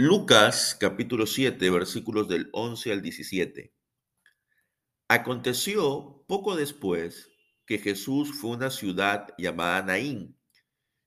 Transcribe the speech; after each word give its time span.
Lucas 0.00 0.76
capítulo 0.78 1.26
7 1.26 1.70
versículos 1.70 2.28
del 2.28 2.50
11 2.52 2.92
al 2.92 3.02
17. 3.02 3.74
Aconteció 5.08 6.24
poco 6.28 6.54
después 6.54 7.32
que 7.66 7.78
Jesús 7.78 8.30
fue 8.32 8.50
a 8.50 8.54
una 8.58 8.70
ciudad 8.70 9.34
llamada 9.38 9.82
Naín 9.82 10.38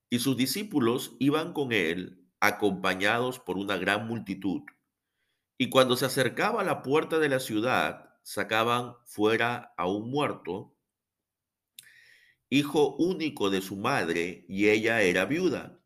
y 0.10 0.20
sus 0.20 0.36
discípulos 0.36 1.16
iban 1.22 1.54
con 1.54 1.72
él 1.72 2.28
acompañados 2.42 3.40
por 3.40 3.58
una 3.58 3.78
gran 3.78 4.08
multitud. 4.08 4.64
Y 5.58 5.70
cuando 5.70 5.96
se 5.96 6.08
acercaba 6.08 6.60
a 6.60 6.66
la 6.66 6.82
puerta 6.82 7.18
de 7.18 7.30
la 7.30 7.40
ciudad, 7.40 8.20
sacaban 8.24 8.96
fuera 9.06 9.74
a 9.78 9.88
un 9.88 10.12
muerto, 10.12 10.76
hijo 12.50 12.98
único 12.98 13.50
de 13.52 13.62
su 13.62 13.78
madre, 13.78 14.44
y 14.50 14.68
ella 14.68 15.02
era 15.02 15.24
viuda 15.24 15.81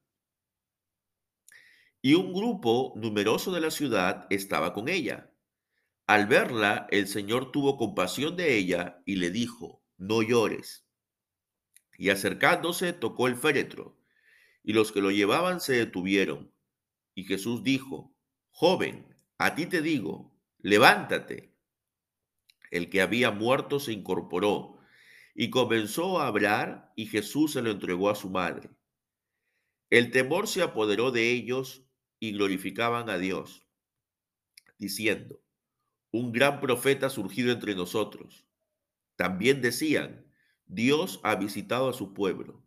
y 2.05 2.13
un 2.13 2.33
grupo 2.33 2.93
numeroso 2.95 3.51
de 3.51 3.59
la 3.59 3.71
ciudad 3.71 4.27
estaba 4.29 4.73
con 4.73 4.89
ella. 4.89 5.31
Al 6.05 6.27
verla, 6.27 6.85
el 6.91 7.07
Señor 7.07 7.51
tuvo 7.51 7.77
compasión 7.77 8.35
de 8.35 8.59
ella 8.59 9.01
y 9.07 9.15
le 9.15 9.31
dijo, 9.31 9.83
no 9.97 10.21
llores. 10.21 10.85
Y 11.97 12.11
acercándose, 12.11 12.93
tocó 12.93 13.27
el 13.27 13.35
féretro, 13.35 13.97
y 14.61 14.73
los 14.73 14.91
que 14.91 15.01
lo 15.01 15.09
llevaban 15.09 15.59
se 15.59 15.73
detuvieron. 15.73 16.53
Y 17.15 17.23
Jesús 17.23 17.63
dijo, 17.63 18.15
joven, 18.51 19.17
a 19.39 19.55
ti 19.55 19.65
te 19.65 19.81
digo, 19.81 20.37
levántate. 20.59 21.55
El 22.69 22.91
que 22.91 23.01
había 23.01 23.31
muerto 23.31 23.79
se 23.79 23.93
incorporó 23.93 24.77
y 25.33 25.49
comenzó 25.49 26.21
a 26.21 26.27
hablar, 26.27 26.93
y 26.95 27.07
Jesús 27.07 27.53
se 27.53 27.63
lo 27.63 27.71
entregó 27.71 28.11
a 28.11 28.15
su 28.15 28.29
madre. 28.29 28.69
El 29.89 30.11
temor 30.11 30.47
se 30.47 30.61
apoderó 30.61 31.09
de 31.09 31.31
ellos 31.31 31.84
y 32.19 32.31
glorificaban 32.33 33.09
a 33.09 33.17
Dios, 33.17 33.65
diciendo, 34.77 35.41
un 36.11 36.31
gran 36.31 36.61
profeta 36.61 37.07
ha 37.07 37.09
surgido 37.09 37.51
entre 37.51 37.75
nosotros. 37.75 38.45
También 39.15 39.61
decían, 39.61 40.25
Dios 40.65 41.19
ha 41.23 41.35
visitado 41.35 41.89
a 41.89 41.93
su 41.93 42.13
pueblo. 42.13 42.63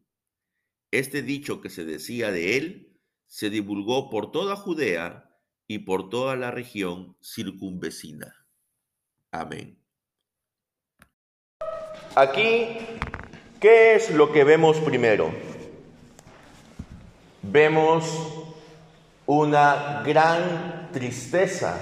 Este 0.90 1.22
dicho 1.22 1.60
que 1.60 1.70
se 1.70 1.84
decía 1.84 2.30
de 2.30 2.56
él 2.56 3.00
se 3.26 3.50
divulgó 3.50 4.10
por 4.10 4.32
toda 4.32 4.56
Judea 4.56 5.30
y 5.66 5.80
por 5.80 6.08
toda 6.08 6.36
la 6.36 6.50
región 6.50 7.16
circunvecina. 7.22 8.34
Amén. 9.30 9.78
Aquí, 12.14 12.78
¿qué 13.60 13.94
es 13.94 14.10
lo 14.10 14.32
que 14.32 14.44
vemos 14.44 14.78
primero? 14.78 15.30
Vemos 17.42 18.37
una 19.28 20.02
gran 20.06 20.88
tristeza, 20.90 21.76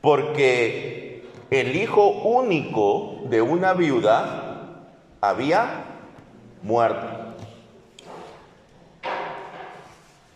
porque 0.00 1.22
el 1.48 1.76
hijo 1.76 2.08
único 2.08 3.20
de 3.28 3.40
una 3.40 3.72
viuda 3.72 4.88
había 5.20 5.84
muerto. 6.64 7.06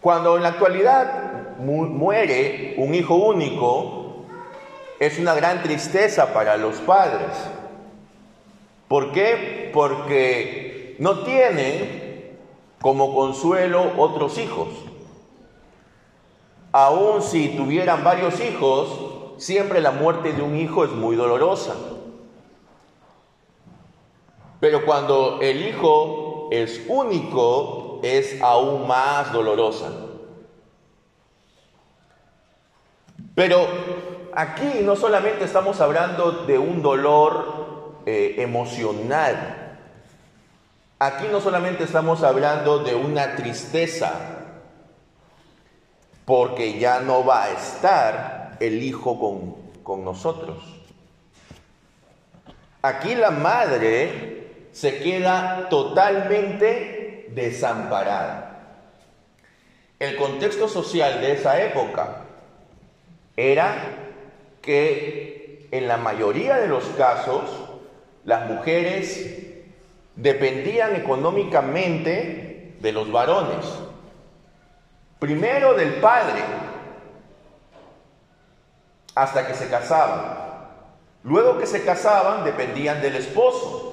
Cuando 0.01 0.37
en 0.37 0.45
la 0.45 0.51
actualidad 0.51 1.57
muere 1.59 2.77
un 2.79 2.95
hijo 2.95 3.17
único, 3.17 4.25
es 5.01 5.19
una 5.19 5.35
gran 5.35 5.65
tristeza 5.65 6.33
para 6.33 6.57
los 6.57 6.77
padres. 6.77 7.37
¿Por 8.87 9.11
qué? 9.11 9.69
Porque 9.75 10.95
no 11.01 11.25
tienen 11.25 12.06
como 12.81 13.15
consuelo 13.15 13.93
otros 13.97 14.39
hijos. 14.39 14.69
Aun 16.73 17.23
si 17.23 17.51
tuvieran 17.57 18.05
varios 18.05 18.39
hijos, 18.41 18.89
siempre 19.39 19.81
la 19.81 19.93
muerte 19.93 20.33
de 20.33 20.43
un 20.43 20.57
hijo 20.57 20.85
es 20.85 20.91
muy 20.91 21.17
dolorosa. 21.17 21.75
Pero 24.61 24.85
cuando 24.85 25.39
el 25.41 25.67
hijo 25.67 26.49
es 26.51 26.83
único, 26.89 28.01
es 28.03 28.41
aún 28.43 28.87
más 28.87 29.33
dolorosa. 29.33 29.91
Pero 33.35 33.67
aquí 34.35 34.81
no 34.83 34.97
solamente 34.97 35.45
estamos 35.45 35.81
hablando 35.81 36.47
de 36.47 36.59
un 36.59 36.83
dolor 36.83 38.01
eh, 38.07 38.37
emocional, 38.39 39.66
Aquí 40.99 41.27
no 41.31 41.43
solamente 41.43 41.85
estamos 41.85 42.23
hablando 42.23 42.79
de 42.79 42.95
una 42.95 43.37
tristeza, 43.37 44.13
porque 46.25 46.79
ya 46.79 47.01
no 47.01 47.23
va 47.23 47.45
a 47.45 47.51
estar 47.51 48.57
el 48.61 48.83
hijo 48.83 49.21
con, 49.21 49.83
con 49.83 50.07
nosotros. 50.07 50.65
Aquí 52.81 53.15
la 53.15 53.31
madre 53.31 54.69
se 54.73 54.99
queda 54.99 55.69
totalmente 55.69 57.27
desamparada. 57.35 58.47
El 59.99 60.17
contexto 60.17 60.67
social 60.67 61.21
de 61.21 61.33
esa 61.33 61.63
época 61.63 62.23
era 63.37 63.75
que 64.63 65.69
en 65.71 65.89
la 65.89 65.99
mayoría 65.99 66.57
de 66.57 66.69
los 66.69 66.85
casos 66.97 67.51
las 68.25 68.49
mujeres 68.49 69.46
dependían 70.17 70.97
económicamente 70.97 72.77
de 72.81 72.93
los 72.93 73.13
varones. 73.13 73.65
Primero 75.19 75.75
del 75.75 75.95
padre, 75.95 76.43
hasta 79.15 79.47
que 79.47 79.55
se 79.55 79.69
casaban. 79.69 80.47
Luego 81.23 81.59
que 81.59 81.67
se 81.67 81.85
casaban, 81.85 82.45
dependían 82.45 83.01
del 83.01 83.17
esposo. 83.17 83.93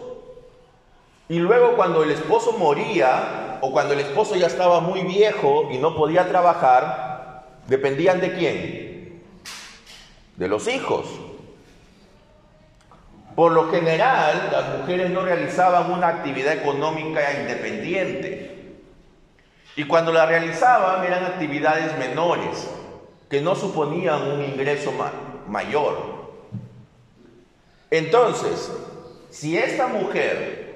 Y 1.29 1.39
luego 1.39 1.75
cuando 1.75 2.03
el 2.03 2.11
esposo 2.11 2.53
moría, 2.53 3.59
o 3.61 3.71
cuando 3.71 3.93
el 3.93 4.01
esposo 4.01 4.35
ya 4.35 4.47
estaba 4.47 4.81
muy 4.81 5.03
viejo 5.03 5.69
y 5.71 5.77
no 5.77 5.95
podía 5.95 6.27
trabajar, 6.27 7.45
dependían 7.67 8.19
de 8.19 8.33
quién? 8.33 9.23
De 10.35 10.47
los 10.47 10.67
hijos. 10.67 11.05
Por 13.35 13.51
lo 13.51 13.71
general, 13.71 14.49
las 14.51 14.79
mujeres 14.79 15.09
no 15.09 15.21
realizaban 15.21 15.91
una 15.91 16.07
actividad 16.07 16.53
económica 16.53 17.39
independiente. 17.39 18.53
Y 19.75 19.85
cuando 19.85 20.11
la 20.11 20.25
realizaban 20.25 21.03
eran 21.03 21.25
actividades 21.25 21.97
menores, 21.97 22.69
que 23.29 23.41
no 23.41 23.55
suponían 23.55 24.21
un 24.21 24.43
ingreso 24.43 24.93
mayor. 25.47 25.97
Entonces, 27.89 28.71
si 29.31 29.57
esta 29.57 29.87
mujer 29.87 30.75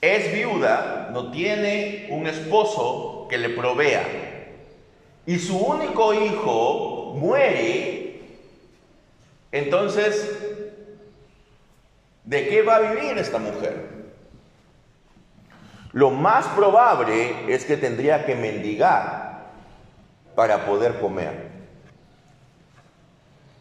es 0.00 0.32
viuda, 0.32 1.10
no 1.12 1.30
tiene 1.30 2.08
un 2.10 2.26
esposo 2.26 3.26
que 3.30 3.38
le 3.38 3.50
provea, 3.50 4.02
y 5.24 5.38
su 5.38 5.56
único 5.56 6.14
hijo 6.14 7.14
muere, 7.16 8.20
entonces 9.52 10.45
¿De 12.26 12.48
qué 12.48 12.62
va 12.62 12.76
a 12.76 12.80
vivir 12.80 13.16
esta 13.18 13.38
mujer? 13.38 13.96
Lo 15.92 16.10
más 16.10 16.46
probable 16.48 17.34
es 17.48 17.64
que 17.64 17.76
tendría 17.76 18.26
que 18.26 18.34
mendigar 18.34 19.46
para 20.34 20.66
poder 20.66 21.00
comer. 21.00 21.46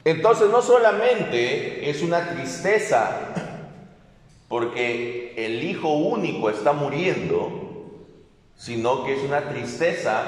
Entonces 0.04 0.50
no 0.50 0.62
solamente 0.62 1.90
es 1.90 2.02
una 2.02 2.30
tristeza 2.32 3.34
porque 4.48 5.34
el 5.38 5.64
hijo 5.64 5.90
único 5.90 6.50
está 6.50 6.74
muriendo, 6.74 7.96
sino 8.56 9.04
que 9.04 9.14
es 9.14 9.24
una 9.24 9.48
tristeza 9.50 10.24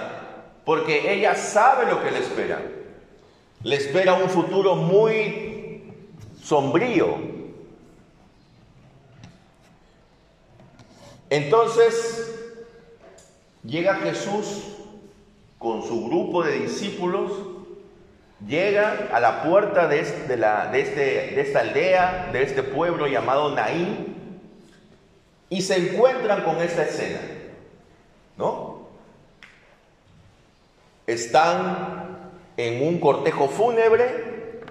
porque 0.64 1.12
ella 1.14 1.36
sabe 1.36 1.92
lo 1.92 2.04
que 2.04 2.12
le 2.12 2.20
espera. 2.20 2.62
Le 3.64 3.76
espera 3.76 4.14
un 4.14 4.30
futuro 4.30 4.76
muy 4.76 5.92
sombrío, 6.42 7.37
Entonces 11.30 12.34
llega 13.64 13.96
Jesús 13.96 14.78
con 15.58 15.84
su 15.84 16.08
grupo 16.08 16.44
de 16.44 16.60
discípulos, 16.60 17.32
llega 18.46 19.10
a 19.12 19.20
la 19.20 19.44
puerta 19.44 19.88
de, 19.88 20.00
este, 20.00 20.38
de, 20.38 21.42
esta 21.42 21.60
aldea, 21.60 22.30
de 22.32 22.44
este 22.44 22.64
pueblo 22.64 23.08
llamado 23.08 23.54
Naín, 23.54 24.16
y 25.50 25.62
se 25.62 25.78
encuentran 25.78 26.44
con 26.44 26.62
esta 26.62 26.84
escena, 26.84 27.20
¿no? 28.38 28.88
Están 31.08 32.32
en 32.58 32.86
un 32.86 33.00
cortejo 33.00 33.48
fúnebre, 33.48 34.62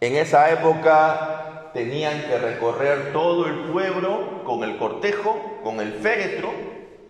en 0.00 0.16
esa 0.16 0.50
época 0.50 1.47
tenían 1.72 2.22
que 2.22 2.38
recorrer 2.38 3.12
todo 3.12 3.46
el 3.46 3.54
pueblo 3.70 4.42
con 4.44 4.64
el 4.64 4.76
cortejo, 4.76 5.60
con 5.62 5.80
el 5.80 5.92
féretro, 5.92 6.50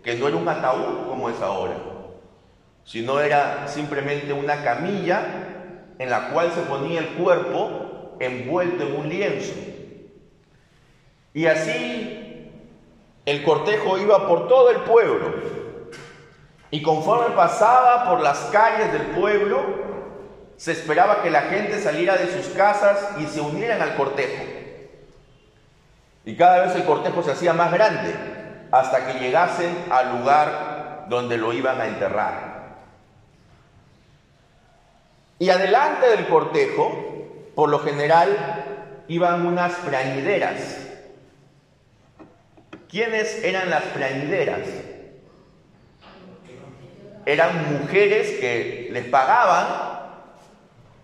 que 0.03 0.15
no 0.15 0.27
era 0.27 0.37
un 0.37 0.47
ataúd 0.47 1.07
como 1.07 1.29
es 1.29 1.39
ahora, 1.41 1.75
sino 2.83 3.19
era 3.19 3.67
simplemente 3.67 4.33
una 4.33 4.63
camilla 4.63 5.25
en 5.97 6.09
la 6.09 6.29
cual 6.29 6.51
se 6.51 6.61
ponía 6.61 6.99
el 6.99 7.09
cuerpo 7.09 8.15
envuelto 8.19 8.83
en 8.83 8.95
un 8.95 9.09
lienzo. 9.09 9.53
Y 11.33 11.45
así 11.45 12.49
el 13.25 13.43
cortejo 13.43 13.97
iba 13.97 14.27
por 14.27 14.47
todo 14.47 14.71
el 14.71 14.77
pueblo. 14.77 15.33
Y 16.71 16.81
conforme 16.81 17.35
pasaba 17.35 18.09
por 18.09 18.21
las 18.21 18.39
calles 18.51 18.91
del 18.91 19.03
pueblo, 19.07 19.61
se 20.57 20.71
esperaba 20.71 21.21
que 21.21 21.29
la 21.29 21.43
gente 21.43 21.79
saliera 21.79 22.17
de 22.17 22.27
sus 22.27 22.53
casas 22.53 23.11
y 23.19 23.25
se 23.27 23.41
unieran 23.41 23.81
al 23.81 23.95
cortejo. 23.95 24.43
Y 26.29 26.35
cada 26.35 26.63
vez 26.63 26.75
el 26.75 26.85
cortejo 26.85 27.23
se 27.23 27.31
hacía 27.31 27.53
más 27.53 27.71
grande 27.71 28.13
hasta 28.71 29.07
que 29.07 29.17
llegasen 29.17 29.75
al 29.89 30.19
lugar 30.19 31.07
donde 31.09 31.39
lo 31.39 31.51
iban 31.53 31.81
a 31.81 31.87
enterrar. 31.87 32.77
Y 35.39 35.49
adelante 35.49 36.07
del 36.07 36.27
cortejo, 36.27 37.49
por 37.55 37.69
lo 37.69 37.79
general, 37.79 39.03
iban 39.07 39.43
unas 39.43 39.73
plañideras. 39.73 40.77
¿Quiénes 42.87 43.43
eran 43.43 43.71
las 43.71 43.85
plañideras? 43.85 44.67
Eran 47.25 47.79
mujeres 47.81 48.39
que 48.39 48.89
les 48.91 49.05
pagaban 49.05 49.65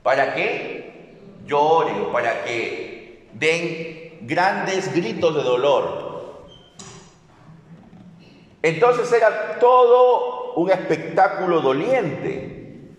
para 0.03 0.35
que 0.35 1.15
lloren, 1.47 2.11
para 2.11 2.43
que 2.43 3.27
den 3.33 4.04
grandes 4.25 4.93
gritos 4.93 5.35
de 5.35 5.43
dolor. 5.43 6.15
Entonces 8.61 9.11
era 9.11 9.59
todo 9.59 10.53
un 10.55 10.71
espectáculo 10.71 11.61
doliente 11.61 12.89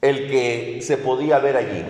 el 0.00 0.30
que 0.30 0.80
se 0.82 0.96
podía 0.96 1.38
ver 1.38 1.56
allí. 1.56 1.84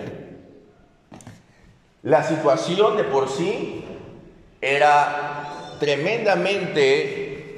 La 2.03 2.23
situación 2.23 2.97
de 2.97 3.03
por 3.03 3.29
sí 3.29 3.83
era 4.61 5.75
tremendamente 5.79 7.55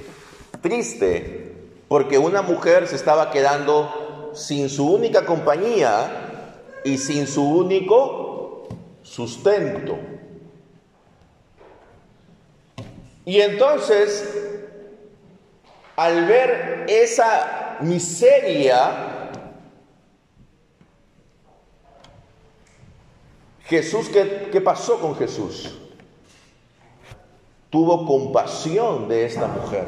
triste 0.62 1.54
porque 1.88 2.18
una 2.18 2.42
mujer 2.42 2.88
se 2.88 2.96
estaba 2.96 3.32
quedando 3.32 4.32
sin 4.34 4.70
su 4.70 4.92
única 4.92 5.26
compañía 5.26 6.52
y 6.84 6.98
sin 6.98 7.28
su 7.28 7.44
único 7.44 8.68
sustento. 9.02 9.98
Y 13.26 13.42
entonces, 13.42 14.32
al 15.96 16.26
ver 16.28 16.86
esa 16.88 17.78
miseria, 17.82 19.32
Jesús, 23.66 24.10
¿qué, 24.10 24.50
¿qué, 24.52 24.62
pasó 24.62 25.02
con 25.02 25.16
Jesús? 25.16 25.76
Tuvo 27.72 28.06
compasión 28.06 29.08
de 29.10 29.26
esta 29.26 29.48
mujer. 29.48 29.86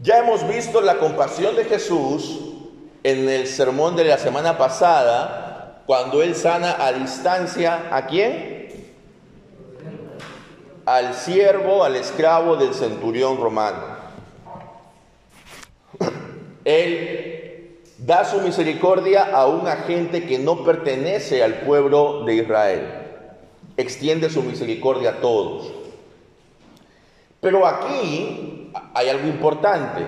Ya 0.00 0.18
hemos 0.18 0.46
visto 0.46 0.80
la 0.80 0.98
compasión 0.98 1.56
de 1.56 1.64
Jesús 1.64 2.38
en 3.02 3.28
el 3.28 3.48
sermón 3.48 3.96
de 3.96 4.04
la 4.04 4.18
semana 4.18 4.56
pasada, 4.56 5.82
cuando 5.86 6.22
Él 6.22 6.36
sana 6.36 6.76
a 6.84 6.92
distancia 6.92 7.88
a 7.90 8.06
quién? 8.06 8.56
Al 10.86 11.14
siervo, 11.14 11.84
al 11.84 11.96
esclavo 11.96 12.56
del 12.56 12.72
centurión 12.72 13.38
romano. 13.38 13.96
Él 16.64 17.80
da 17.98 18.24
su 18.24 18.40
misericordia 18.40 19.24
a 19.24 19.46
un 19.46 19.66
agente 19.66 20.26
que 20.26 20.38
no 20.38 20.64
pertenece 20.64 21.42
al 21.42 21.54
pueblo 21.60 22.24
de 22.24 22.34
Israel. 22.36 22.86
Extiende 23.76 24.30
su 24.30 24.42
misericordia 24.42 25.10
a 25.10 25.20
todos. 25.20 25.72
Pero 27.40 27.66
aquí 27.66 28.70
hay 28.94 29.08
algo 29.08 29.26
importante. 29.26 30.06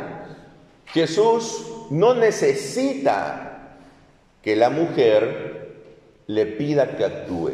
Jesús 0.87 1.67
no 1.91 2.15
necesita 2.15 3.77
que 4.43 4.57
la 4.57 4.71
mujer 4.71 5.75
le 6.27 6.47
pida 6.47 6.97
que 6.97 7.05
actúe. 7.05 7.53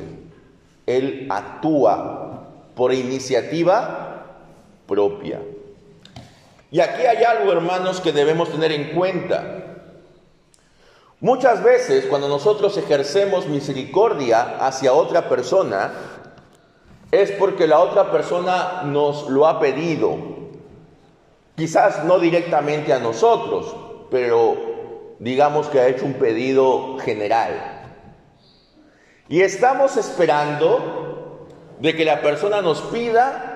Él 0.86 1.26
actúa 1.30 2.33
por 2.74 2.92
iniciativa 2.92 4.26
propia. 4.86 5.40
Y 6.70 6.80
aquí 6.80 7.02
hay 7.02 7.22
algo, 7.22 7.52
hermanos, 7.52 8.00
que 8.00 8.12
debemos 8.12 8.50
tener 8.50 8.72
en 8.72 8.94
cuenta. 8.94 9.64
Muchas 11.20 11.62
veces 11.62 12.06
cuando 12.06 12.28
nosotros 12.28 12.76
ejercemos 12.76 13.46
misericordia 13.46 14.58
hacia 14.58 14.92
otra 14.92 15.28
persona, 15.28 15.92
es 17.12 17.30
porque 17.30 17.66
la 17.66 17.78
otra 17.78 18.10
persona 18.10 18.82
nos 18.84 19.28
lo 19.30 19.46
ha 19.46 19.60
pedido. 19.60 20.18
Quizás 21.56 22.04
no 22.04 22.18
directamente 22.18 22.92
a 22.92 22.98
nosotros, 22.98 23.74
pero 24.10 25.14
digamos 25.20 25.68
que 25.68 25.78
ha 25.78 25.86
hecho 25.86 26.04
un 26.04 26.14
pedido 26.14 26.98
general. 26.98 27.82
Y 29.28 29.42
estamos 29.42 29.96
esperando 29.96 31.03
de 31.80 31.96
que 31.96 32.04
la 32.04 32.20
persona 32.20 32.62
nos 32.62 32.80
pida 32.82 33.50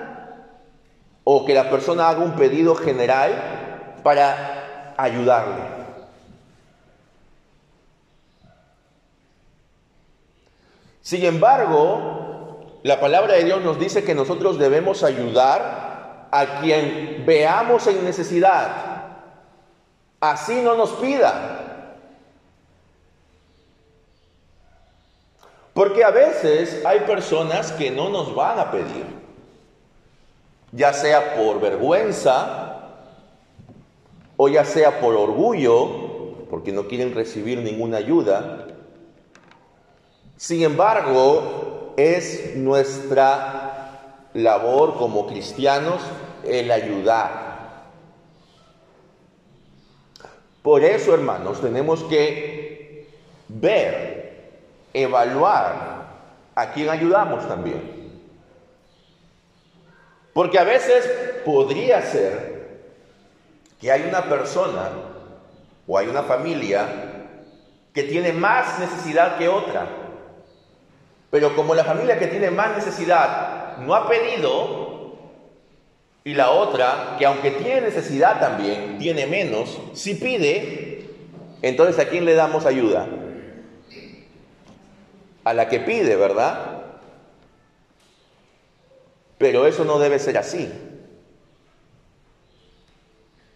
o 1.23 1.45
que 1.45 1.53
la 1.53 1.69
persona 1.69 2.09
haga 2.09 2.21
un 2.21 2.33
pedido 2.33 2.75
general 2.75 3.99
para 4.03 4.93
ayudarle. 4.97 5.79
Sin 11.01 11.25
embargo, 11.25 12.79
la 12.83 12.99
palabra 12.99 13.33
de 13.33 13.43
Dios 13.43 13.61
nos 13.63 13.79
dice 13.79 14.03
que 14.03 14.13
nosotros 14.15 14.59
debemos 14.59 15.03
ayudar 15.03 16.27
a 16.31 16.61
quien 16.61 17.23
veamos 17.25 17.87
en 17.87 18.03
necesidad. 18.03 18.69
Así 20.19 20.61
no 20.61 20.75
nos 20.75 20.91
pida. 20.91 21.58
Porque 25.79 26.03
a 26.03 26.11
veces 26.11 26.83
hay 26.83 26.99
personas 27.07 27.71
que 27.71 27.89
no 27.89 28.09
nos 28.09 28.35
van 28.35 28.59
a 28.59 28.69
pedir, 28.69 29.05
ya 30.73 30.91
sea 30.91 31.37
por 31.37 31.61
vergüenza 31.61 32.97
o 34.35 34.49
ya 34.49 34.65
sea 34.65 34.99
por 34.99 35.15
orgullo, 35.15 36.47
porque 36.49 36.73
no 36.73 36.89
quieren 36.89 37.15
recibir 37.15 37.59
ninguna 37.59 37.95
ayuda, 37.95 38.67
sin 40.35 40.63
embargo, 40.63 41.93
es 41.95 42.57
nuestra 42.57 44.25
labor 44.33 44.97
como 44.97 45.27
cristianos 45.27 46.01
el 46.43 46.71
ayudar. 46.71 47.85
Por 50.61 50.83
eso, 50.83 51.13
hermanos, 51.13 51.61
tenemos 51.61 52.03
que 52.03 53.07
ver, 53.47 54.18
evaluar 54.93 55.99
a 56.55 56.71
quién 56.71 56.89
ayudamos 56.89 57.47
también. 57.47 57.99
Porque 60.33 60.59
a 60.59 60.63
veces 60.63 61.09
podría 61.45 62.01
ser 62.01 62.79
que 63.79 63.91
hay 63.91 64.03
una 64.07 64.23
persona 64.23 64.89
o 65.87 65.97
hay 65.97 66.07
una 66.07 66.23
familia 66.23 66.85
que 67.93 68.03
tiene 68.03 68.33
más 68.33 68.79
necesidad 68.79 69.37
que 69.37 69.47
otra. 69.47 69.87
Pero 71.31 71.55
como 71.55 71.75
la 71.75 71.83
familia 71.83 72.19
que 72.19 72.27
tiene 72.27 72.51
más 72.51 72.75
necesidad 72.75 73.77
no 73.77 73.95
ha 73.95 74.07
pedido, 74.07 74.89
y 76.23 76.33
la 76.33 76.51
otra, 76.51 77.15
que 77.17 77.25
aunque 77.25 77.51
tiene 77.51 77.81
necesidad 77.81 78.39
también, 78.39 78.97
tiene 78.99 79.25
menos, 79.25 79.79
si 79.93 80.15
pide, 80.15 81.07
entonces 81.61 81.97
¿a 81.97 82.09
quién 82.09 82.25
le 82.25 82.35
damos 82.35 82.65
ayuda? 82.65 83.07
A 85.43 85.53
la 85.53 85.67
que 85.67 85.79
pide, 85.79 86.15
¿verdad? 86.15 86.83
Pero 89.37 89.65
eso 89.65 89.85
no 89.85 89.99
debe 89.99 90.19
ser 90.19 90.37
así. 90.37 90.69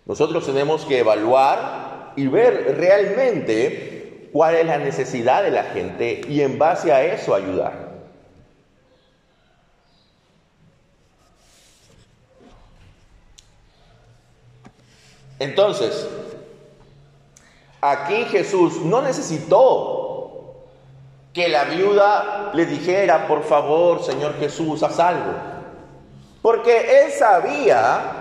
Nosotros 0.05 0.45
tenemos 0.45 0.85
que 0.85 0.99
evaluar 0.99 2.13
y 2.15 2.27
ver 2.27 2.75
realmente 2.77 4.29
cuál 4.33 4.55
es 4.55 4.65
la 4.65 4.77
necesidad 4.77 5.43
de 5.43 5.51
la 5.51 5.63
gente 5.63 6.21
y 6.27 6.41
en 6.41 6.57
base 6.57 6.91
a 6.91 7.03
eso 7.03 7.35
ayudar. 7.35 7.93
Entonces, 15.39 16.07
aquí 17.81 18.23
Jesús 18.25 18.81
no 18.81 19.01
necesitó 19.01 20.02
que 21.33 21.49
la 21.49 21.63
viuda 21.65 22.51
le 22.53 22.65
dijera, 22.67 23.27
por 23.27 23.43
favor, 23.43 24.03
Señor 24.03 24.37
Jesús, 24.39 24.83
haz 24.83 24.99
algo. 24.99 25.33
Porque 26.41 27.01
él 27.01 27.11
sabía 27.11 28.13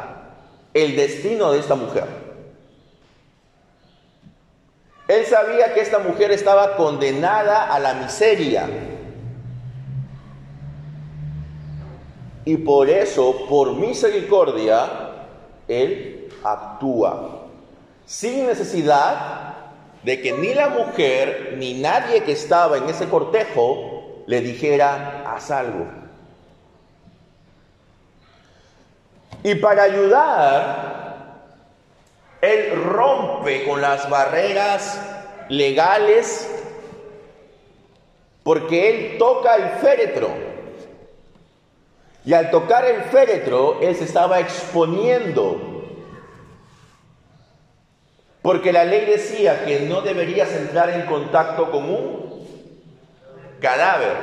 el 0.73 0.97
destino 0.97 1.53
de 1.53 1.61
esta 1.61 1.75
mujer. 1.75 2.23
Él 5.09 5.27
sabía 5.27 5.75
que 5.75 5.81
esta 5.81 5.99
mujer 5.99 6.31
estaba 6.31 6.77
condenada 6.77 7.73
a 7.73 7.79
la 7.79 7.95
miseria. 7.95 8.67
Y 12.45 12.57
por 12.57 12.89
eso, 12.89 13.47
por 13.49 13.75
misericordia, 13.75 14.87
Él 15.69 16.29
actúa. 16.43 17.47
Sin 18.07 18.47
necesidad 18.47 19.52
de 20.03 20.21
que 20.21 20.33
ni 20.33 20.55
la 20.55 20.69
mujer 20.69 21.55
ni 21.57 21.75
nadie 21.75 22.23
que 22.25 22.33
estaba 22.33 22.79
en 22.79 22.89
ese 22.89 23.09
cortejo 23.09 24.25
le 24.27 24.41
dijera, 24.41 25.25
haz 25.27 25.51
algo. 25.51 25.87
Y 29.45 29.55
para 29.57 29.85
ayudar, 29.85 31.43
Él 32.41 32.83
rompe 32.85 33.65
con 33.65 33.81
las 33.81 34.09
barreras 34.09 35.01
legales 35.49 36.49
porque 38.43 38.91
Él 38.91 39.19
toca 39.19 39.57
el 39.57 39.69
féretro. 39.81 40.31
Y 42.25 42.35
al 42.35 42.51
tocar 42.51 42.85
el 42.85 43.03
féretro, 43.03 43.81
Él 43.81 43.97
se 43.97 44.05
estaba 44.05 44.39
exponiendo 44.39 45.72
porque 48.43 48.73
la 48.73 48.85
ley 48.85 49.07
decía 49.07 49.65
que 49.65 49.81
no 49.81 50.03
deberías 50.03 50.53
entrar 50.53 50.91
en 50.91 51.07
contacto 51.07 51.71
con 51.71 51.89
un 51.89 52.47
cadáver. 53.61 54.17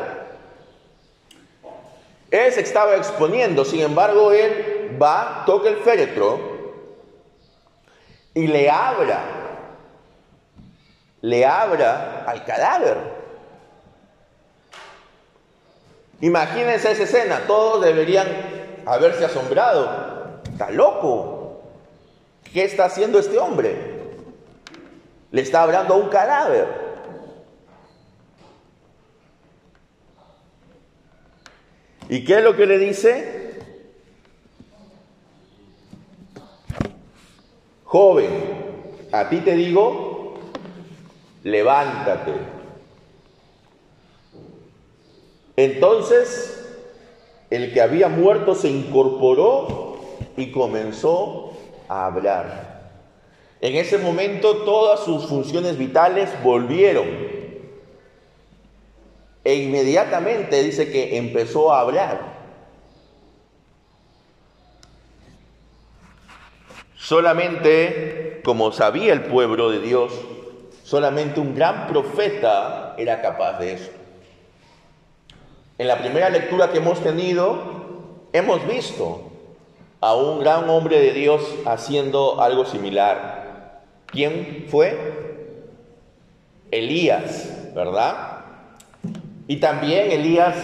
Él 2.29 2.51
se 2.51 2.61
estaba 2.61 2.95
exponiendo, 2.95 3.63
sin 3.63 3.79
embargo, 3.79 4.33
él 4.33 4.97
va, 5.01 5.43
toca 5.45 5.69
el 5.69 5.77
féretro 5.77 6.39
y 8.33 8.45
le 8.47 8.69
abra, 8.69 9.23
le 11.21 11.45
abra 11.45 12.25
al 12.27 12.45
cadáver. 12.45 12.97
Imagínense 16.21 16.91
esa 16.91 17.03
escena, 17.03 17.43
todos 17.47 17.83
deberían 17.83 18.27
haberse 18.85 19.23
asombrado. 19.23 20.41
Está 20.51 20.69
loco. 20.69 21.61
¿Qué 22.53 22.65
está 22.65 22.85
haciendo 22.85 23.19
este 23.19 23.39
hombre? 23.39 23.88
Le 25.31 25.41
está 25.41 25.63
hablando 25.63 25.93
a 25.93 25.97
un 25.97 26.09
cadáver. 26.09 26.67
¿Y 32.09 32.23
qué 32.23 32.37
es 32.37 32.43
lo 32.43 32.55
que 32.55 32.65
le 32.65 32.79
dice? 32.79 33.59
Joven, 37.83 38.29
a 39.11 39.29
ti 39.29 39.37
te 39.41 39.55
digo, 39.55 40.35
levántate. 41.43 42.33
Entonces, 45.55 46.67
el 47.49 47.73
que 47.73 47.81
había 47.81 48.07
muerto 48.07 48.55
se 48.55 48.69
incorporó 48.69 49.99
y 50.37 50.51
comenzó 50.51 51.53
a 51.87 52.05
hablar. 52.05 52.68
En 53.61 53.75
ese 53.75 53.97
momento 53.97 54.57
todas 54.57 55.01
sus 55.01 55.25
funciones 55.25 55.77
vitales 55.77 56.29
volvieron. 56.43 57.07
E 59.43 59.55
inmediatamente 59.55 60.63
dice 60.63 60.91
que 60.91 61.17
empezó 61.17 61.73
a 61.73 61.81
hablar. 61.81 62.39
Solamente, 66.95 68.41
como 68.43 68.71
sabía 68.71 69.13
el 69.13 69.23
pueblo 69.23 69.71
de 69.71 69.79
Dios, 69.79 70.13
solamente 70.83 71.39
un 71.39 71.55
gran 71.55 71.87
profeta 71.87 72.93
era 72.97 73.21
capaz 73.21 73.59
de 73.59 73.73
eso. 73.73 73.89
En 75.77 75.87
la 75.87 75.97
primera 75.97 76.29
lectura 76.29 76.71
que 76.71 76.77
hemos 76.77 77.01
tenido, 77.01 77.57
hemos 78.31 78.67
visto 78.67 79.23
a 80.01 80.13
un 80.13 80.39
gran 80.39 80.69
hombre 80.69 80.99
de 80.99 81.13
Dios 81.13 81.41
haciendo 81.65 82.41
algo 82.41 82.65
similar. 82.65 83.38
¿Quién 84.11 84.65
fue? 84.69 84.97
Elías, 86.71 87.73
¿verdad? 87.73 88.39
Y 89.47 89.57
también 89.57 90.11
Elías 90.11 90.55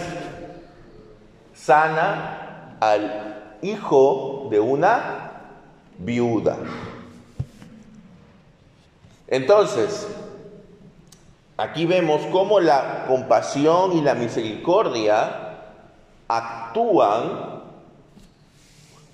sana 1.54 2.76
al 2.80 3.58
hijo 3.62 4.48
de 4.50 4.60
una 4.60 5.30
viuda. 5.98 6.58
Entonces, 9.28 10.06
aquí 11.56 11.86
vemos 11.86 12.22
cómo 12.30 12.60
la 12.60 13.04
compasión 13.08 13.92
y 13.96 14.02
la 14.02 14.14
misericordia 14.14 15.46
actúan 16.28 17.62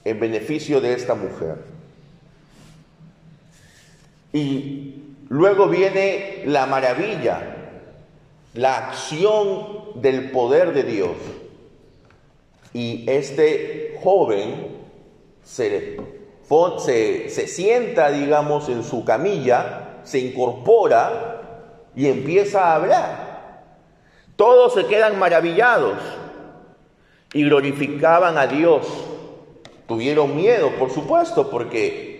en 0.05 0.21
beneficio 0.21 0.81
de 0.81 0.95
esta 0.95 1.15
mujer. 1.15 1.72
Y 4.33 5.17
luego 5.29 5.69
viene 5.69 6.43
la 6.47 6.67
maravilla, 6.67 7.57
la 8.55 8.89
acción 8.89 10.01
del 10.01 10.31
poder 10.31 10.73
de 10.73 10.83
Dios. 10.85 11.17
Y 12.73 13.05
este 13.11 13.99
joven 14.03 14.69
se, 15.43 15.99
se, 16.49 17.47
sienta, 17.47 18.11
digamos, 18.11 18.69
en 18.69 18.83
su 18.85 19.05
camilla, 19.05 19.99
se 20.03 20.19
incorpora 20.19 21.91
y 21.95 22.07
empieza 22.07 22.65
a 22.65 22.75
hablar. 22.77 23.63
Todos 24.37 24.75
se 24.75 24.87
quedan 24.87 25.19
maravillados 25.19 25.99
y 27.33 27.45
glorificaban 27.45 28.39
a 28.39 28.47
Dios. 28.47 28.87
Tuvieron 29.87 30.35
miedo, 30.35 30.71
por 30.79 30.91
supuesto, 30.91 31.51
porque 31.51 32.12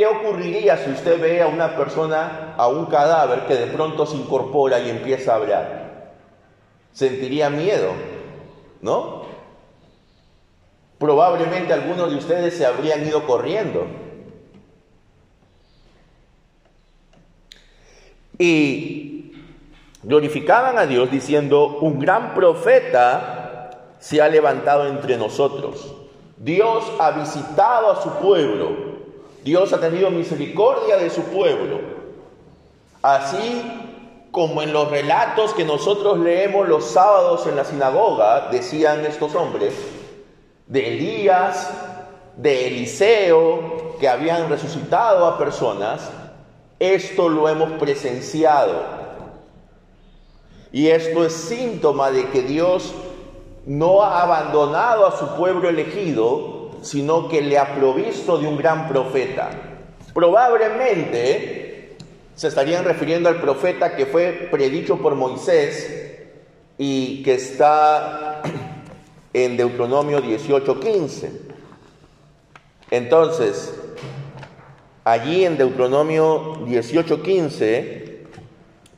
¿Qué 0.00 0.06
ocurriría 0.06 0.78
si 0.78 0.92
usted 0.92 1.20
ve 1.20 1.42
a 1.42 1.46
una 1.46 1.76
persona, 1.76 2.54
a 2.56 2.68
un 2.68 2.86
cadáver 2.86 3.40
que 3.40 3.54
de 3.54 3.66
pronto 3.66 4.06
se 4.06 4.16
incorpora 4.16 4.80
y 4.80 4.88
empieza 4.88 5.32
a 5.32 5.36
hablar? 5.36 6.14
Sentiría 6.94 7.50
miedo, 7.50 7.92
¿no? 8.80 9.26
Probablemente 10.98 11.74
algunos 11.74 12.10
de 12.10 12.16
ustedes 12.16 12.56
se 12.56 12.64
habrían 12.64 13.06
ido 13.06 13.26
corriendo. 13.26 13.88
Y 18.38 19.32
glorificaban 20.02 20.78
a 20.78 20.86
Dios 20.86 21.10
diciendo, 21.10 21.76
un 21.82 21.98
gran 21.98 22.32
profeta 22.32 23.96
se 23.98 24.22
ha 24.22 24.30
levantado 24.30 24.86
entre 24.86 25.18
nosotros. 25.18 25.94
Dios 26.38 26.90
ha 26.98 27.10
visitado 27.10 27.90
a 27.90 28.02
su 28.02 28.08
pueblo 28.14 28.89
Dios 29.44 29.72
ha 29.72 29.80
tenido 29.80 30.10
misericordia 30.10 30.96
de 30.96 31.10
su 31.10 31.22
pueblo. 31.24 31.80
Así 33.02 33.62
como 34.30 34.62
en 34.62 34.72
los 34.72 34.90
relatos 34.90 35.54
que 35.54 35.64
nosotros 35.64 36.18
leemos 36.18 36.68
los 36.68 36.84
sábados 36.84 37.46
en 37.46 37.56
la 37.56 37.64
sinagoga, 37.64 38.48
decían 38.50 39.04
estos 39.04 39.34
hombres, 39.34 39.74
de 40.66 40.94
Elías, 40.94 41.70
de 42.36 42.68
Eliseo, 42.68 43.96
que 43.98 44.08
habían 44.08 44.48
resucitado 44.48 45.26
a 45.26 45.36
personas, 45.36 46.10
esto 46.78 47.28
lo 47.28 47.48
hemos 47.48 47.72
presenciado. 47.72 49.00
Y 50.72 50.88
esto 50.88 51.24
es 51.24 51.34
síntoma 51.34 52.10
de 52.10 52.28
que 52.28 52.42
Dios 52.42 52.94
no 53.66 54.02
ha 54.02 54.22
abandonado 54.22 55.06
a 55.06 55.18
su 55.18 55.36
pueblo 55.36 55.68
elegido, 55.68 56.59
sino 56.82 57.28
que 57.28 57.42
le 57.42 57.58
ha 57.58 57.74
provisto 57.74 58.38
de 58.38 58.46
un 58.46 58.56
gran 58.56 58.88
profeta. 58.88 59.50
Probablemente 60.14 61.96
se 62.34 62.48
estarían 62.48 62.84
refiriendo 62.84 63.28
al 63.28 63.40
profeta 63.40 63.94
que 63.94 64.06
fue 64.06 64.48
predicho 64.50 64.96
por 64.98 65.14
Moisés 65.14 66.18
y 66.78 67.22
que 67.22 67.34
está 67.34 68.40
en 69.32 69.56
Deuteronomio 69.56 70.22
18:15. 70.22 71.28
Entonces, 72.90 73.74
allí 75.04 75.44
en 75.44 75.58
Deuteronomio 75.58 76.64
18:15 76.66 78.26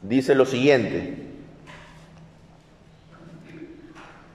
dice 0.03 0.35
lo 0.35 0.47
siguiente: 0.47 1.17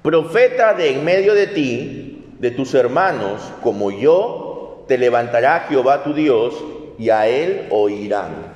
Profeta 0.02 0.74
de 0.74 0.92
en 0.92 1.06
medio 1.06 1.34
de 1.34 1.48
ti, 1.48 2.07
de 2.40 2.52
tus 2.52 2.74
hermanos 2.74 3.42
como 3.62 3.92
yo, 3.92 4.86
te 4.88 4.98
levantará 4.98 5.66
Jehová 5.68 6.04
tu 6.04 6.14
Dios 6.14 6.54
y 6.98 7.10
a 7.10 7.28
él 7.28 7.68
oirán. 7.72 8.54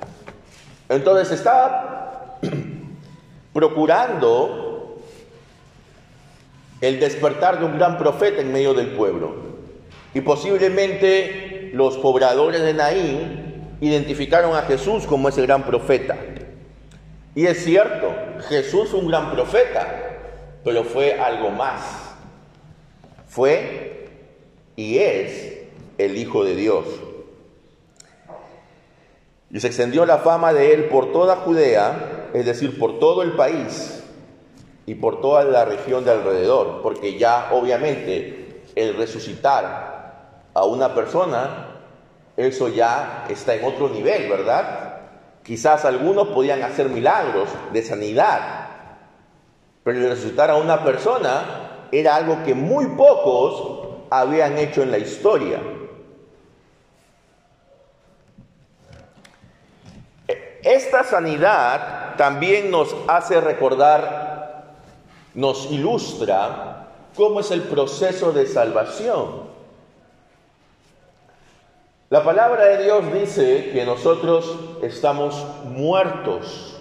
Entonces 0.90 1.32
está 1.32 2.38
procurando 3.54 4.98
el 6.82 7.00
despertar 7.00 7.60
de 7.60 7.66
un 7.66 7.78
gran 7.78 7.98
profeta 7.98 8.42
en 8.42 8.52
medio 8.52 8.74
del 8.74 8.88
pueblo. 8.92 9.36
Y 10.14 10.22
posiblemente 10.22 11.72
los 11.74 11.98
pobladores 11.98 12.62
de 12.62 12.74
Naín 12.74 13.78
identificaron 13.80 14.56
a 14.56 14.64
Jesús 14.64 15.06
como 15.06 15.30
ese 15.30 15.42
gran 15.44 15.64
profeta. 15.64 16.18
Y 17.34 17.46
es 17.46 17.64
cierto, 17.64 18.14
Jesús 18.50 18.90
fue 18.90 19.00
un 19.00 19.08
gran 19.08 19.32
profeta, 19.32 19.88
pero 20.64 20.84
fue 20.84 21.20
algo 21.20 21.50
más. 21.52 22.01
Fue 23.32 24.10
y 24.76 24.98
es 24.98 25.60
el 25.98 26.18
Hijo 26.18 26.44
de 26.44 26.54
Dios. 26.54 26.86
Y 29.50 29.58
se 29.62 29.68
extendió 29.68 30.06
la 30.06 30.18
fama 30.18 30.52
de 30.52 30.74
él 30.74 30.90
por 30.90 31.14
toda 31.14 31.38
Judea, 31.38 32.30
es 32.34 32.46
decir, 32.46 32.78
por 32.78 33.00
todo 33.00 33.24
el 33.24 33.32
país 33.38 34.04
y 34.86 34.96
por 34.96 35.22
toda 35.22 35.46
la 35.46 35.64
región 35.64 36.04
de 36.04 36.12
alrededor, 36.12 36.82
porque 36.84 37.18
ya 37.18 37.52
obviamente 37.54 38.64
el 38.76 38.98
resucitar 38.98 40.42
a 40.54 40.66
una 40.66 40.94
persona, 40.94 41.68
eso 42.36 42.68
ya 42.68 43.28
está 43.30 43.56
en 43.56 43.64
otro 43.64 43.88
nivel, 43.88 44.30
¿verdad? 44.30 44.98
Quizás 45.42 45.86
algunos 45.86 46.28
podían 46.28 46.64
hacer 46.64 46.90
milagros 46.90 47.48
de 47.72 47.82
sanidad, 47.82 48.68
pero 49.86 50.00
el 50.00 50.10
resucitar 50.10 50.52
a 50.52 50.58
una 50.58 50.84
persona 50.84 51.71
era 51.92 52.16
algo 52.16 52.44
que 52.44 52.54
muy 52.54 52.88
pocos 52.88 53.90
habían 54.10 54.58
hecho 54.58 54.84
en 54.84 54.92
la 54.92 54.98
historia. 54.98 55.60
Esta 60.64 61.04
sanidad 61.04 62.16
también 62.18 62.70
nos 62.70 62.96
hace 63.08 63.42
recordar, 63.42 64.76
nos 65.34 65.72
ilustra 65.72 66.88
cómo 67.16 67.40
es 67.40 67.52
el 67.52 67.64
proceso 67.64 68.32
de 68.32 68.46
salvación. 68.46 69.50
La 72.10 72.24
palabra 72.24 72.66
de 72.66 72.84
Dios 72.84 73.14
dice 73.14 73.72
que 73.72 73.86
nosotros 73.86 74.60
estamos 74.82 75.46
muertos. 75.64 76.80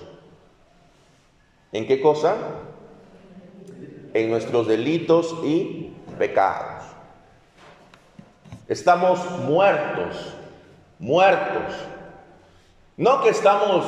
¿En 1.73 1.87
qué 1.87 2.00
cosa? 2.00 2.37
En 4.12 4.31
nuestros 4.31 4.67
delitos 4.67 5.35
y 5.45 5.93
pecados. 6.19 6.85
Estamos 8.69 9.19
muertos, 9.40 10.35
muertos. 10.99 11.75
No 12.97 13.23
que 13.23 13.31
estamos 13.31 13.85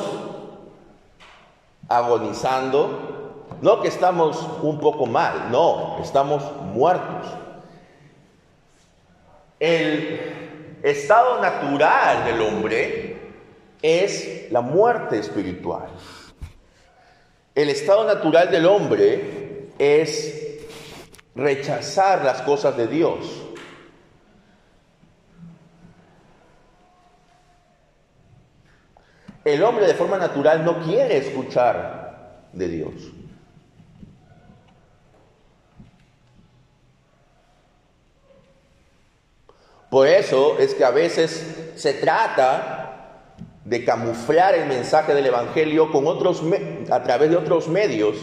agonizando, 1.87 3.45
no 3.61 3.81
que 3.81 3.87
estamos 3.87 4.45
un 4.61 4.79
poco 4.79 5.05
mal, 5.05 5.51
no, 5.51 5.99
estamos 6.01 6.43
muertos. 6.73 7.27
El 9.59 10.79
estado 10.83 11.41
natural 11.41 12.25
del 12.25 12.41
hombre 12.41 13.17
es 13.81 14.51
la 14.51 14.61
muerte 14.61 15.19
espiritual. 15.19 15.87
El 17.55 17.69
estado 17.69 18.03
natural 18.05 18.49
del 18.49 18.65
hombre 18.65 19.42
es 19.77 20.59
rechazar 21.35 22.23
las 22.23 22.41
cosas 22.41 22.77
de 22.77 22.87
Dios. 22.87 23.43
El 29.43 29.61
hombre 29.63 29.87
de 29.87 29.93
forma 29.93 30.17
natural 30.17 30.63
no 30.63 30.81
quiere 30.83 31.17
escuchar 31.17 32.47
de 32.53 32.67
Dios. 32.69 32.93
Por 39.89 40.07
eso 40.07 40.57
es 40.57 40.73
que 40.73 40.85
a 40.85 40.91
veces 40.91 41.73
se 41.75 41.93
trata 41.93 42.83
de 43.63 43.85
camuflar 43.85 44.55
el 44.55 44.67
mensaje 44.67 45.13
del 45.13 45.25
Evangelio 45.25 45.91
con 45.91 46.07
otros 46.07 46.41
a 46.89 47.03
través 47.03 47.29
de 47.29 47.35
otros 47.35 47.67
medios 47.67 48.15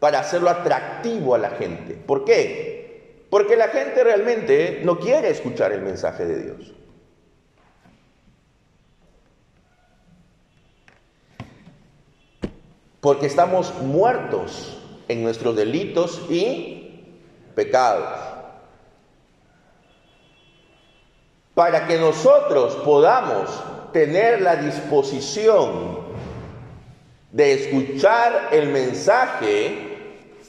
para 0.00 0.20
hacerlo 0.20 0.50
atractivo 0.50 1.34
a 1.34 1.38
la 1.38 1.50
gente. 1.50 1.94
¿Por 1.94 2.24
qué? 2.24 3.26
Porque 3.30 3.56
la 3.56 3.68
gente 3.68 4.04
realmente 4.04 4.80
no 4.84 4.98
quiere 4.98 5.30
escuchar 5.30 5.72
el 5.72 5.82
mensaje 5.82 6.24
de 6.24 6.42
Dios. 6.42 6.74
porque 13.00 13.26
estamos 13.26 13.72
muertos 13.82 14.76
en 15.08 15.22
nuestros 15.22 15.56
delitos 15.56 16.20
y 16.28 17.04
pecados. 17.54 18.18
Para 21.54 21.86
que 21.86 21.98
nosotros 21.98 22.74
podamos 22.84 23.48
tener 23.92 24.40
la 24.42 24.56
disposición 24.56 26.00
de 27.32 27.52
escuchar 27.54 28.48
el 28.52 28.68
mensaje 28.68 29.87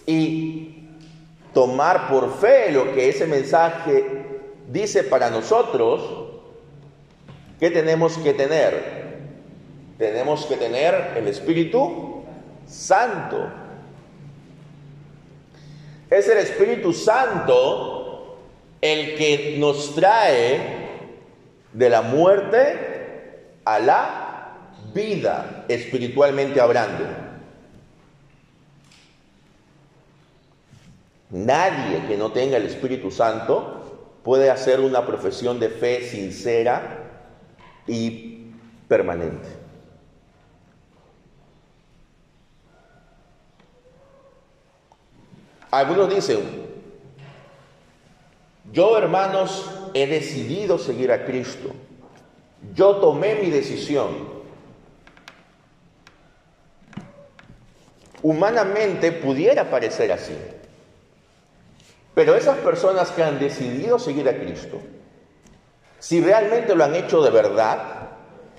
y 0.10 0.88
tomar 1.54 2.10
por 2.10 2.36
fe 2.40 2.72
lo 2.72 2.96
que 2.96 3.10
ese 3.10 3.28
mensaje 3.28 4.04
dice 4.68 5.04
para 5.04 5.30
nosotros, 5.30 6.02
¿qué 7.60 7.70
tenemos 7.70 8.18
que 8.18 8.34
tener? 8.34 9.20
Tenemos 10.00 10.48
que 10.48 10.58
tener 10.58 11.14
el 11.16 11.28
Espíritu 11.28 12.24
Santo. 12.66 13.52
Es 16.10 16.28
el 16.28 16.40
Espíritu 16.40 16.92
Santo 16.92 18.40
el 18.82 19.16
que 19.16 19.58
nos 19.60 19.94
trae 19.94 20.60
de 21.72 21.88
la 21.88 22.02
muerte 22.02 23.60
a 23.64 23.78
la 23.78 24.56
vida, 24.92 25.66
espiritualmente 25.68 26.60
hablando. 26.60 27.29
Nadie 31.30 32.08
que 32.08 32.18
no 32.18 32.32
tenga 32.32 32.58
el 32.58 32.66
Espíritu 32.66 33.12
Santo 33.12 34.20
puede 34.24 34.50
hacer 34.50 34.80
una 34.80 35.06
profesión 35.06 35.60
de 35.60 35.70
fe 35.70 36.04
sincera 36.04 36.98
y 37.88 38.52
permanente. 38.88 39.48
Algunos 45.72 46.10
dicen, 46.14 46.40
yo 48.72 48.98
hermanos 48.98 49.70
he 49.94 50.08
decidido 50.08 50.80
seguir 50.80 51.12
a 51.12 51.26
Cristo. 51.26 51.70
Yo 52.74 52.96
tomé 52.98 53.36
mi 53.36 53.52
decisión. 53.52 54.40
Humanamente 58.24 59.12
pudiera 59.12 59.70
parecer 59.70 60.12
así. 60.12 60.36
Pero 62.20 62.36
esas 62.36 62.58
personas 62.58 63.12
que 63.12 63.24
han 63.24 63.40
decidido 63.40 63.98
seguir 63.98 64.28
a 64.28 64.38
Cristo, 64.38 64.78
si 66.00 66.20
realmente 66.20 66.76
lo 66.76 66.84
han 66.84 66.94
hecho 66.94 67.22
de 67.22 67.30
verdad, 67.30 68.10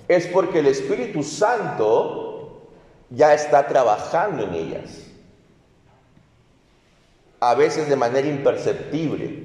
es 0.07 0.25
porque 0.25 0.61
el 0.61 0.65
Espíritu 0.65 1.21
Santo 1.21 2.71
ya 3.11 3.35
está 3.35 3.67
trabajando 3.67 4.45
en 4.45 4.53
ellas 4.55 5.05
a 7.39 7.53
veces 7.53 7.87
de 7.87 7.95
manera 7.95 8.27
imperceptible. 8.27 9.43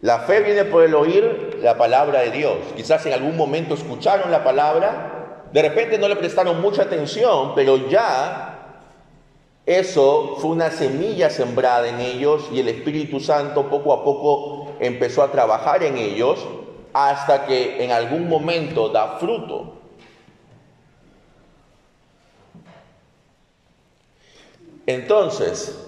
La 0.00 0.20
fe 0.20 0.42
viene 0.42 0.64
por 0.64 0.84
el 0.84 0.94
oír 0.94 1.58
la 1.60 1.76
palabra 1.76 2.20
de 2.20 2.30
Dios. 2.30 2.56
Quizás 2.76 3.04
en 3.04 3.14
algún 3.14 3.36
momento 3.36 3.74
escucharon 3.74 4.30
la 4.30 4.44
palabra, 4.44 5.42
de 5.52 5.60
repente 5.60 5.98
no 5.98 6.06
le 6.06 6.14
prestaron 6.14 6.60
mucha 6.60 6.82
atención, 6.82 7.56
pero 7.56 7.88
ya 7.88 8.57
eso 9.68 10.36
fue 10.38 10.52
una 10.52 10.70
semilla 10.70 11.28
sembrada 11.28 11.86
en 11.86 12.00
ellos 12.00 12.48
y 12.50 12.60
el 12.60 12.68
Espíritu 12.68 13.20
Santo 13.20 13.68
poco 13.68 13.92
a 13.92 14.02
poco 14.02 14.72
empezó 14.80 15.22
a 15.22 15.30
trabajar 15.30 15.82
en 15.82 15.98
ellos 15.98 16.38
hasta 16.94 17.44
que 17.44 17.84
en 17.84 17.92
algún 17.92 18.30
momento 18.30 18.88
da 18.88 19.18
fruto. 19.18 19.74
Entonces, 24.86 25.78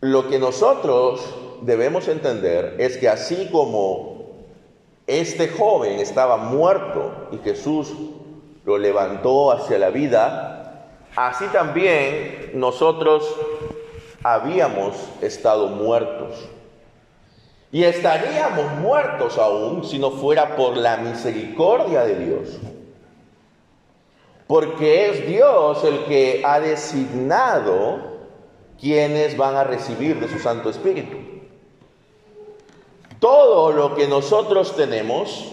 lo 0.00 0.28
que 0.28 0.40
nosotros 0.40 1.32
debemos 1.62 2.08
entender 2.08 2.74
es 2.80 2.96
que 2.96 3.08
así 3.08 3.50
como 3.52 4.32
este 5.06 5.46
joven 5.46 6.00
estaba 6.00 6.38
muerto 6.38 7.28
y 7.30 7.38
Jesús 7.38 7.92
lo 8.64 8.78
levantó 8.78 9.52
hacia 9.52 9.78
la 9.78 9.90
vida, 9.90 10.55
así 11.16 11.46
también 11.46 12.52
nosotros 12.54 13.28
habíamos 14.22 14.94
estado 15.20 15.68
muertos. 15.68 16.48
Y 17.72 17.84
estaríamos 17.84 18.72
muertos 18.80 19.36
aún 19.38 19.84
si 19.84 19.98
no 19.98 20.12
fuera 20.12 20.54
por 20.56 20.76
la 20.76 20.98
misericordia 20.98 22.04
de 22.04 22.24
Dios 22.24 22.48
porque 24.46 25.10
es 25.10 25.26
Dios 25.26 25.82
el 25.84 26.04
que 26.04 26.42
ha 26.44 26.60
designado 26.60 28.16
quienes 28.80 29.36
van 29.36 29.56
a 29.56 29.64
recibir 29.64 30.20
de 30.20 30.28
su 30.28 30.38
Santo 30.38 30.70
Espíritu. 30.70 31.16
Todo 33.18 33.72
lo 33.72 33.94
que 33.94 34.06
nosotros 34.06 34.76
tenemos, 34.76 35.52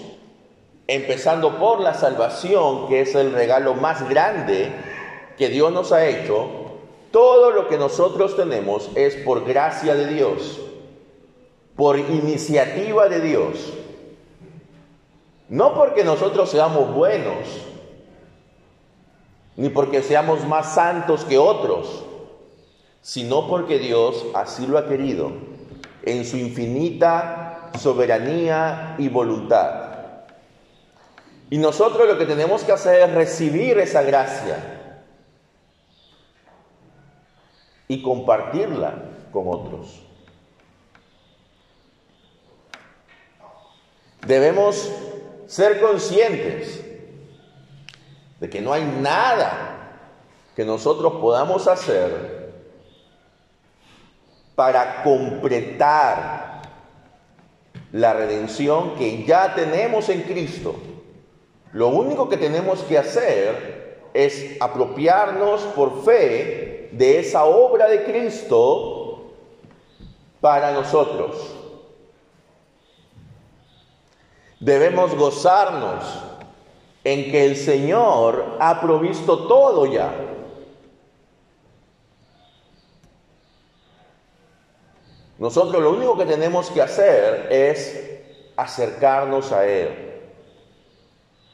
empezando 0.87 1.57
por 1.57 1.79
la 1.79 1.93
salvación, 1.93 2.87
que 2.87 3.01
es 3.01 3.15
el 3.15 3.31
regalo 3.31 3.73
más 3.73 4.07
grande 4.09 4.71
que 5.37 5.49
Dios 5.49 5.71
nos 5.71 5.91
ha 5.91 6.05
hecho, 6.07 6.47
todo 7.11 7.51
lo 7.51 7.67
que 7.67 7.77
nosotros 7.77 8.35
tenemos 8.35 8.89
es 8.95 9.15
por 9.17 9.45
gracia 9.45 9.95
de 9.95 10.07
Dios, 10.07 10.59
por 11.75 11.99
iniciativa 11.99 13.07
de 13.07 13.19
Dios. 13.21 13.73
No 15.49 15.75
porque 15.75 16.03
nosotros 16.03 16.49
seamos 16.49 16.93
buenos, 16.93 17.47
ni 19.55 19.69
porque 19.69 20.01
seamos 20.01 20.45
más 20.47 20.73
santos 20.73 21.25
que 21.25 21.37
otros, 21.37 22.03
sino 23.01 23.47
porque 23.47 23.77
Dios 23.77 24.25
así 24.33 24.65
lo 24.65 24.77
ha 24.77 24.87
querido, 24.87 25.31
en 26.03 26.25
su 26.25 26.37
infinita 26.37 27.71
soberanía 27.79 28.95
y 28.97 29.09
voluntad. 29.09 29.91
Y 31.49 31.57
nosotros 31.59 32.07
lo 32.07 32.17
que 32.17 32.25
tenemos 32.25 32.63
que 32.63 32.71
hacer 32.71 33.07
es 33.07 33.13
recibir 33.13 33.77
esa 33.77 34.01
gracia 34.01 34.82
y 37.87 38.01
compartirla 38.01 39.03
con 39.31 39.47
otros. 39.47 40.01
Debemos 44.25 44.89
ser 45.47 45.81
conscientes 45.81 46.81
de 48.39 48.49
que 48.49 48.61
no 48.61 48.73
hay 48.73 48.83
nada 48.83 49.73
que 50.55 50.63
nosotros 50.63 51.13
podamos 51.21 51.67
hacer 51.67 52.53
para 54.55 55.03
completar 55.03 56.61
la 57.91 58.13
redención 58.13 58.95
que 58.95 59.23
ya 59.25 59.53
tenemos 59.55 60.09
en 60.09 60.21
Cristo. 60.23 60.75
Lo 61.73 61.89
único 61.89 62.29
que 62.29 62.37
tenemos 62.37 62.81
que 62.83 62.97
hacer 62.97 63.99
es 64.13 64.57
apropiarnos 64.59 65.61
por 65.75 66.03
fe 66.03 66.72
de 66.93 67.19
esa 67.19 67.45
obra 67.45 67.87
de 67.87 68.03
Cristo 68.03 69.31
para 70.39 70.71
nosotros. 70.71 71.35
Debemos 74.59 75.15
gozarnos 75.15 76.03
en 77.03 77.31
que 77.31 77.45
el 77.45 77.57
Señor 77.57 78.57
ha 78.59 78.79
provisto 78.79 79.47
todo 79.47 79.85
ya. 79.87 80.13
Nosotros 85.39 85.81
lo 85.81 85.91
único 85.91 86.17
que 86.17 86.25
tenemos 86.25 86.69
que 86.69 86.81
hacer 86.81 87.47
es 87.51 88.21
acercarnos 88.55 89.51
a 89.51 89.67
Él. 89.67 90.21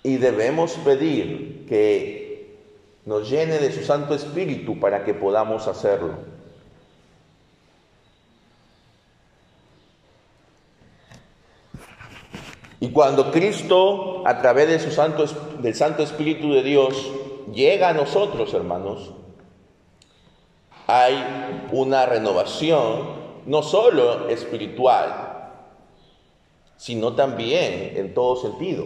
Y 0.04 0.18
debemos 0.18 0.74
pedir 0.74 1.66
que 1.68 2.19
nos 3.06 3.30
llene 3.30 3.60
de 3.60 3.72
su 3.72 3.84
Santo 3.84 4.14
Espíritu 4.14 4.80
para 4.80 5.04
que 5.04 5.14
podamos 5.14 5.68
hacerlo. 5.68 6.14
Y 12.82 12.92
cuando 12.92 13.32
Cristo, 13.32 14.26
a 14.26 14.42
través 14.42 14.70
de 14.70 14.80
su 14.80 14.92
Santo, 14.92 15.26
del 15.60 15.76
Santo 15.76 16.02
Espíritu 16.02 16.54
de 16.54 16.64
Dios, 16.64 17.12
llega 17.54 17.90
a 17.90 17.94
nosotros, 17.94 18.54
hermanos, 18.54 19.12
hay 20.88 21.68
una 21.72 22.06
renovación 22.06 23.20
no 23.46 23.64
solo 23.64 24.30
espiritual, 24.30 25.52
sino 26.78 27.14
también 27.14 27.94
en 27.98 28.14
todo 28.14 28.38
sentido. 28.38 28.86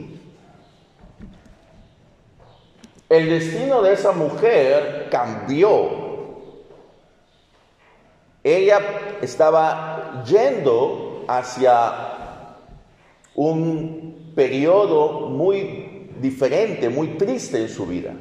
El 3.10 3.30
destino 3.30 3.82
de 3.82 3.94
esa 3.94 4.12
mujer 4.12 5.08
cambió. 5.12 6.04
Ella 8.44 8.80
estaba 9.22 10.24
yendo 10.26 11.26
hacia 11.28 12.14
un 13.36 14.34
periodo 14.36 15.30
muy 15.30 16.10
diferente, 16.20 16.90
muy 16.90 17.18
triste 17.18 17.62
en 17.62 17.70
su 17.70 17.86
vida. 17.86 18.14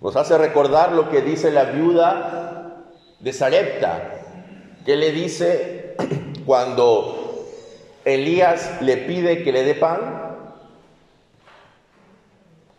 Nos 0.00 0.14
hace 0.14 0.38
recordar 0.38 0.92
lo 0.92 1.10
que 1.10 1.22
dice 1.22 1.50
la 1.50 1.64
viuda 1.64 2.84
de 3.18 3.32
Sarepta, 3.32 4.20
que 4.84 4.96
le 4.96 5.10
dice 5.10 5.96
cuando 6.46 7.17
Elías 8.08 8.80
le 8.80 8.96
pide 8.96 9.42
que 9.42 9.52
le 9.52 9.64
dé 9.64 9.74
pan, 9.74 10.36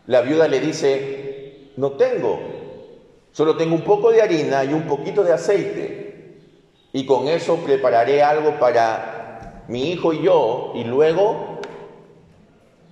la 0.06 0.22
viuda 0.22 0.48
le 0.48 0.60
dice, 0.60 1.70
no 1.76 1.92
tengo, 1.92 2.40
solo 3.32 3.56
tengo 3.56 3.74
un 3.74 3.84
poco 3.84 4.10
de 4.10 4.22
harina 4.22 4.64
y 4.64 4.72
un 4.72 4.82
poquito 4.82 5.22
de 5.22 5.32
aceite 5.32 6.00
y 6.92 7.06
con 7.06 7.28
eso 7.28 7.56
prepararé 7.58 8.22
algo 8.22 8.58
para 8.58 9.64
mi 9.68 9.90
hijo 9.92 10.12
y 10.12 10.22
yo 10.22 10.72
y 10.74 10.84
luego 10.84 11.60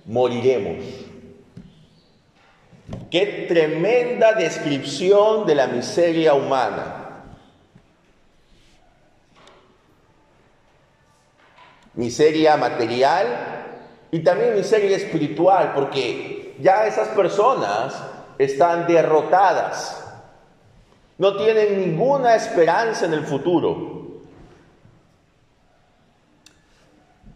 moriremos. 0.05 0.83
Qué 3.11 3.45
tremenda 3.47 4.33
descripción 4.33 5.45
de 5.45 5.55
la 5.55 5.67
miseria 5.67 6.33
humana. 6.33 6.98
Miseria 11.95 12.55
material 12.57 13.27
y 14.11 14.19
también 14.19 14.55
miseria 14.55 14.95
espiritual, 14.95 15.73
porque 15.75 16.55
ya 16.59 16.85
esas 16.87 17.09
personas 17.09 18.01
están 18.37 18.87
derrotadas 18.87 19.99
no 21.19 21.35
tienen 21.35 21.81
ninguna 21.81 22.33
esperanza 22.33 23.05
en 23.05 23.13
el 23.13 23.25
futuro. 23.25 24.21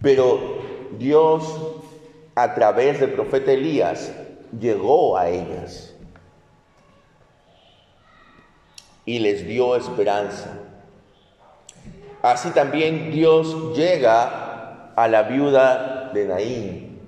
Pero 0.02 0.62
Dios, 0.98 1.44
a 2.34 2.54
través 2.56 3.02
del 3.02 3.12
profeta 3.12 3.52
Elías, 3.52 4.14
llegó 4.58 5.18
a 5.18 5.28
ellas 5.30 5.94
y 9.06 9.20
les 9.20 9.46
dio 9.46 9.76
esperanza. 9.76 10.60
Así 12.22 12.52
también 12.52 13.12
Dios 13.12 13.76
llega 13.76 14.43
a 14.96 15.08
la 15.08 15.24
viuda 15.24 16.12
de 16.14 16.26
Naín. 16.26 17.00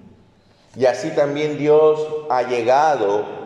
Y 0.76 0.86
así 0.86 1.12
también 1.12 1.58
Dios 1.58 2.00
ha 2.30 2.44
llegado 2.44 3.46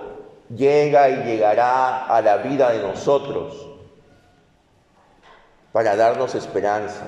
llega 0.56 1.10
y 1.10 1.24
llegará 1.26 2.06
a 2.06 2.22
la 2.22 2.38
vida 2.38 2.72
de 2.72 2.82
nosotros 2.82 3.68
para 5.72 5.96
darnos 5.96 6.36
esperanza. 6.36 7.08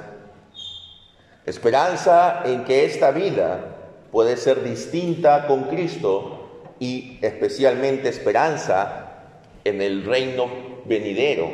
Esperanza 1.45 2.43
en 2.45 2.63
que 2.65 2.85
esta 2.85 3.11
vida 3.11 3.59
puede 4.11 4.37
ser 4.37 4.63
distinta 4.63 5.47
con 5.47 5.63
Cristo 5.63 6.67
y 6.79 7.17
especialmente 7.21 8.09
esperanza 8.09 9.07
en 9.63 9.81
el 9.81 10.05
reino 10.05 10.47
venidero, 10.85 11.51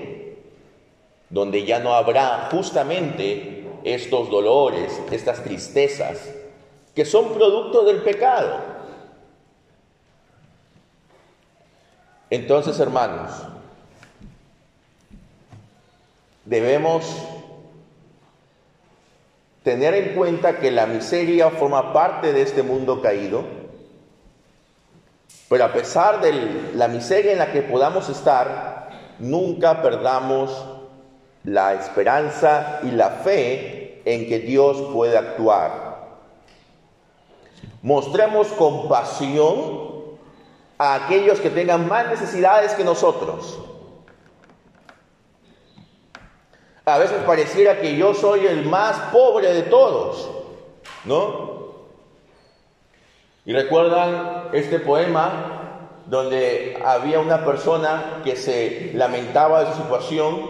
donde 1.29 1.65
ya 1.65 1.79
no 1.79 1.93
habrá 1.93 2.49
justamente 2.51 3.56
estos 3.93 4.29
dolores, 4.29 5.01
estas 5.11 5.43
tristezas, 5.43 6.19
que 6.93 7.05
son 7.05 7.33
producto 7.33 7.83
del 7.83 8.01
pecado. 8.01 8.57
Entonces, 12.29 12.79
hermanos, 12.79 13.31
debemos 16.43 17.05
tener 19.63 19.93
en 19.93 20.15
cuenta 20.15 20.59
que 20.59 20.71
la 20.71 20.85
miseria 20.85 21.49
forma 21.51 21.93
parte 21.93 22.33
de 22.33 22.41
este 22.41 22.63
mundo 22.63 23.01
caído, 23.01 23.43
pero 25.49 25.65
a 25.65 25.73
pesar 25.73 26.21
de 26.21 26.71
la 26.73 26.87
miseria 26.87 27.31
en 27.31 27.37
la 27.37 27.51
que 27.51 27.61
podamos 27.61 28.09
estar, 28.09 28.89
nunca 29.19 29.81
perdamos 29.81 30.65
la 31.43 31.73
esperanza 31.73 32.79
y 32.83 32.91
la 32.91 33.09
fe 33.09 33.76
en 34.07 34.25
que 34.25 34.39
Dios 34.39 34.77
puede 34.93 35.17
actuar. 35.17 35.97
Mostremos 37.81 38.47
compasión 38.53 40.15
a 40.77 40.95
aquellos 40.95 41.41
que 41.41 41.49
tengan 41.49 41.89
más 41.89 42.07
necesidades 42.07 42.73
que 42.73 42.85
nosotros. 42.85 43.59
A 46.85 46.97
veces 46.97 47.21
pareciera 47.25 47.81
que 47.81 47.97
yo 47.97 48.13
soy 48.13 48.45
el 48.45 48.63
más 48.63 48.97
pobre 49.11 49.53
de 49.53 49.63
todos, 49.63 50.29
¿no? 51.03 51.57
Y 53.43 53.51
recuerdan 53.51 54.51
este 54.53 54.79
poema 54.79 55.81
donde 56.05 56.81
había 56.85 57.19
una 57.19 57.43
persona 57.43 58.21
que 58.23 58.37
se 58.37 58.91
lamentaba 58.93 59.65
de 59.65 59.73
su 59.73 59.81
situación 59.81 60.49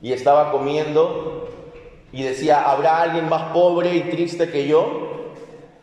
y 0.00 0.12
estaba 0.12 0.52
comiendo 0.52 1.41
y 2.12 2.22
decía, 2.22 2.70
¿habrá 2.70 3.00
alguien 3.00 3.28
más 3.28 3.52
pobre 3.54 3.94
y 3.96 4.02
triste 4.02 4.50
que 4.50 4.68
yo? 4.68 5.30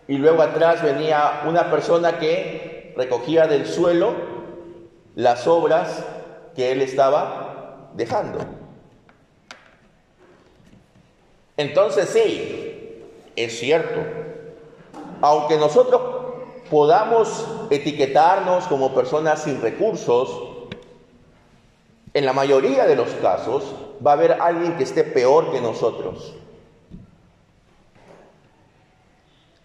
Y 0.07 0.17
luego 0.17 0.43
atrás 0.43 0.83
venía 0.83 1.41
una 1.47 1.71
persona 1.71 2.19
que 2.19 2.93
recogía 2.95 3.47
del 3.47 3.65
suelo 3.65 4.13
las 5.15 5.47
obras 5.47 6.05
que 6.55 6.71
él 6.71 6.81
estaba 6.81 7.89
dejando. 7.95 8.39
Entonces 11.57 12.09
sí, 12.09 13.03
es 13.35 13.59
cierto, 13.59 13.99
aunque 15.21 15.57
nosotros 15.57 16.01
podamos 16.69 17.47
etiquetarnos 17.69 18.65
como 18.67 18.93
personas 18.93 19.43
sin 19.43 19.61
recursos, 19.61 20.29
en 22.13 22.25
la 22.25 22.33
mayoría 22.33 22.85
de 22.85 22.95
los 22.95 23.09
casos 23.15 23.63
va 24.05 24.11
a 24.11 24.13
haber 24.13 24.33
alguien 24.33 24.77
que 24.77 24.83
esté 24.83 25.03
peor 25.03 25.51
que 25.51 25.61
nosotros. 25.61 26.35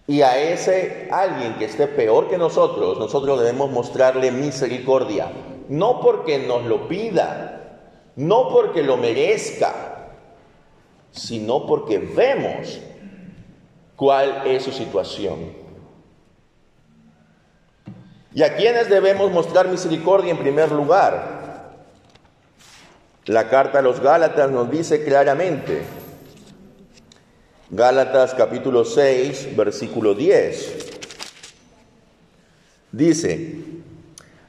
Y 0.07 0.21
a 0.21 0.39
ese 0.39 1.09
alguien 1.11 1.55
que 1.55 1.65
esté 1.65 1.87
peor 1.87 2.29
que 2.29 2.37
nosotros, 2.37 2.99
nosotros 2.99 3.41
debemos 3.41 3.71
mostrarle 3.71 4.31
misericordia. 4.31 5.33
No 5.69 6.01
porque 6.01 6.39
nos 6.39 6.65
lo 6.65 6.89
pida, 6.89 7.81
no 8.17 8.51
porque 8.51 8.83
lo 8.83 8.99
merezca, 8.99 10.11
sino 11.11 11.67
porque 11.67 11.99
vemos 11.99 12.81
cuál 13.97 14.47
es 14.47 14.65
su 14.65 14.73
situación. 14.73 15.65
¿Y 18.35 18.43
a 18.43 18.57
quiénes 18.57 18.91
debemos 18.91 19.31
mostrar 19.31 19.69
misericordia 19.69 20.33
en 20.33 20.39
primer 20.39 20.71
lugar? 20.73 21.34
La 23.27 23.49
carta 23.49 23.79
a 23.79 23.83
los 23.83 24.01
Gálatas 24.01 24.51
nos 24.51 24.71
dice 24.71 25.03
claramente, 25.03 25.83
Gálatas 27.71 28.35
capítulo 28.35 28.85
6, 28.85 29.57
versículo 29.57 30.15
10, 30.15 31.01
dice, 32.93 33.61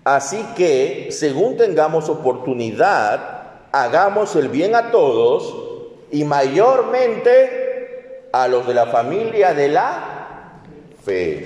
así 0.03 0.45
que 0.57 1.07
según 1.11 1.55
tengamos 1.55 2.09
oportunidad, 2.09 3.69
hagamos 3.71 4.35
el 4.35 4.49
bien 4.49 4.75
a 4.75 4.91
todos 4.91 5.55
y 6.11 6.25
mayormente 6.25 8.27
a 8.33 8.49
los 8.49 8.67
de 8.67 8.73
la 8.73 8.87
familia 8.87 9.53
de 9.53 9.69
la 9.69 10.59
fe. 11.01 11.45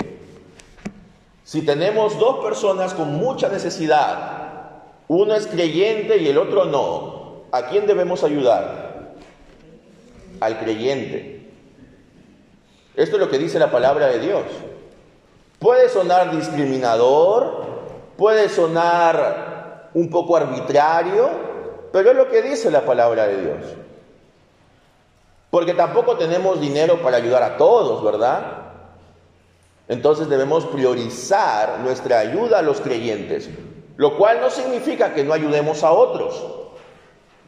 Si 1.43 1.61
tenemos 1.61 2.17
dos 2.17 2.43
personas 2.43 2.95
con 2.95 3.13
mucha 3.13 3.49
necesidad, 3.49 4.37
uno 5.07 5.35
es 5.35 5.45
creyente 5.45 6.17
y 6.17 6.27
el 6.27 6.37
otro 6.37 6.65
no, 6.65 7.18
¿a 7.51 7.63
quién 7.67 7.87
debemos 7.87 8.23
ayudar? 8.23 9.13
Al 10.39 10.59
creyente. 10.59 11.51
Esto 12.95 13.15
es 13.15 13.19
lo 13.21 13.29
que 13.29 13.37
dice 13.37 13.59
la 13.59 13.71
palabra 13.71 14.07
de 14.07 14.19
Dios. 14.19 14.43
Puede 15.59 15.89
sonar 15.89 16.31
discriminador, 16.35 17.65
puede 18.17 18.49
sonar 18.49 19.89
un 19.93 20.09
poco 20.09 20.37
arbitrario, 20.37 21.29
pero 21.91 22.11
es 22.11 22.15
lo 22.15 22.29
que 22.29 22.41
dice 22.41 22.71
la 22.71 22.85
palabra 22.85 23.27
de 23.27 23.41
Dios. 23.41 23.65
Porque 25.49 25.73
tampoco 25.73 26.17
tenemos 26.17 26.61
dinero 26.61 27.01
para 27.01 27.17
ayudar 27.17 27.43
a 27.43 27.57
todos, 27.57 28.03
¿verdad? 28.03 28.59
Entonces 29.87 30.29
debemos 30.29 30.65
priorizar 30.67 31.79
nuestra 31.79 32.19
ayuda 32.19 32.59
a 32.59 32.61
los 32.61 32.79
creyentes, 32.79 33.49
lo 33.97 34.17
cual 34.17 34.39
no 34.39 34.49
significa 34.51 35.13
que 35.13 35.23
no 35.23 35.33
ayudemos 35.33 35.83
a 35.83 35.91
otros. 35.91 36.58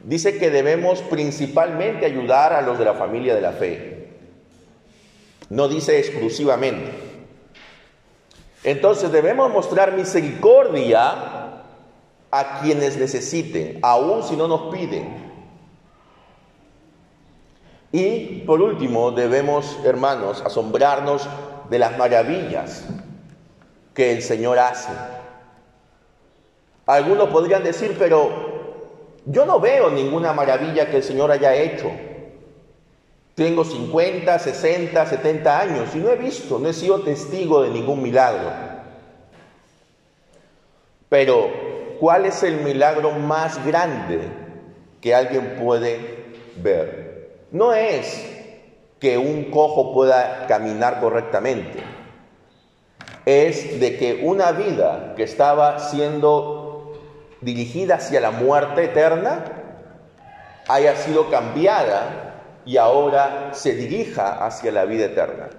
Dice 0.04 0.40
que 0.40 0.50
debemos 0.50 1.02
principalmente 1.04 2.06
ayudar 2.06 2.54
a 2.54 2.62
los 2.62 2.80
de 2.80 2.86
la 2.86 2.96
familia 2.96 3.36
de 3.36 3.42
la 3.42 3.52
fe. 3.52 4.10
No 5.50 5.68
dice 5.68 6.00
exclusivamente. 6.00 6.92
Entonces 8.64 9.12
debemos 9.12 9.52
mostrar 9.52 9.94
misericordia 9.94 11.62
a 12.32 12.60
quienes 12.62 12.98
necesiten, 12.98 13.80
aun 13.82 14.24
si 14.24 14.36
no 14.36 14.48
nos 14.48 14.74
piden. 14.74 15.32
Y 17.92 18.44
por 18.46 18.62
último, 18.62 19.12
debemos, 19.12 19.78
hermanos, 19.84 20.42
asombrarnos 20.46 21.28
de 21.70 21.80
las 21.80 21.98
maravillas 21.98 22.86
que 23.94 24.14
el 24.14 24.22
Señor 24.24 24.60
hace. 24.60 24.92
Algunos 26.86 27.30
podrían 27.30 27.64
decir, 27.64 27.96
pero 28.00 28.51
yo 29.26 29.46
no 29.46 29.60
veo 29.60 29.90
ninguna 29.90 30.34
maravilla 30.34 30.90
que 30.90 30.98
el 30.98 31.04
Señor 31.04 31.32
haya 31.32 31.54
hecho. 31.56 31.92
Tengo 33.36 33.64
50, 33.64 34.40
60, 34.40 35.06
70 35.06 35.60
años 35.60 35.96
y 35.96 36.00
no 36.00 36.10
he 36.10 36.16
visto, 36.16 36.60
no 36.60 36.70
he 36.70 36.74
sido 36.74 37.02
testigo 37.02 37.62
de 37.64 37.70
ningún 37.70 38.02
milagro. 38.02 38.50
Pero, 41.10 41.50
¿cuál 42.00 42.26
es 42.26 42.44
el 42.44 42.62
milagro 42.62 43.12
más 43.12 43.66
grande 43.66 44.22
que 45.02 45.14
alguien 45.14 45.58
puede 45.62 46.00
ver? 46.58 47.40
No 47.52 47.74
es 47.74 48.26
que 49.00 49.18
un 49.18 49.46
cojo 49.52 49.94
pueda 49.94 50.46
caminar 50.48 51.00
correctamente. 51.00 51.80
Es 53.26 53.80
de 53.80 53.98
que 53.98 54.22
una 54.24 54.52
vida 54.52 55.14
que 55.16 55.24
estaba 55.24 55.80
siendo 55.80 56.61
dirigida 57.42 57.96
hacia 57.96 58.22
la 58.22 58.32
muerte 58.32 58.86
eterna 58.86 59.44
haya 60.68 60.96
sido 60.96 61.30
cambiada 61.30 62.36
y 62.66 62.78
ahora 62.78 63.50
se 63.54 63.74
dirija 63.74 64.46
hacia 64.46 64.72
la 64.72 64.86
vida 64.86 65.06
eterna. 65.06 65.50